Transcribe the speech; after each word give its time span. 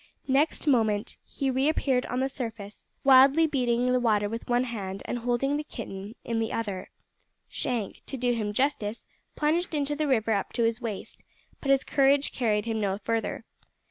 Next 0.27 0.65
moment 0.65 1.17
he 1.23 1.51
re 1.51 1.69
appeared 1.69 2.07
on 2.07 2.21
the 2.21 2.27
surface, 2.27 2.89
wildly 3.03 3.45
beating 3.45 3.91
the 3.91 3.99
water 3.99 4.27
with 4.27 4.49
one 4.49 4.63
hand 4.63 5.03
and 5.05 5.19
holding 5.19 5.57
the 5.57 5.63
kitten 5.63 6.15
aloft 6.25 6.25
in 6.25 6.39
the 6.39 6.51
other. 6.51 6.89
Shank, 7.47 8.01
to 8.07 8.17
do 8.17 8.33
him 8.33 8.51
justice, 8.51 9.05
plunged 9.35 9.75
into 9.75 9.95
the 9.95 10.07
river 10.07 10.31
up 10.31 10.53
to 10.53 10.63
his 10.63 10.81
waist, 10.81 11.21
but 11.59 11.69
his 11.69 11.83
courage 11.83 12.31
carried 12.31 12.65
him 12.65 12.81
no 12.81 12.97
further. 12.97 13.45